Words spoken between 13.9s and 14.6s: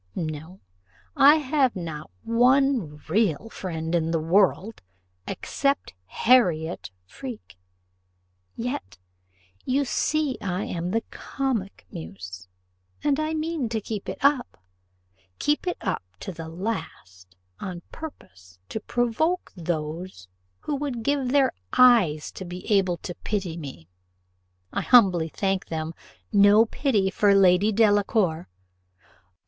it up